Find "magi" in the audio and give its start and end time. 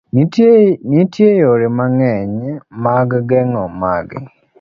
3.79-4.19